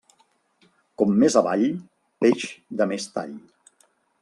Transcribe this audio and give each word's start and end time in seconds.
Com 1.01 1.13
més 1.23 1.37
avall, 1.41 1.67
peix 2.25 2.49
de 2.81 2.91
més 2.95 3.09
tall. 3.19 3.39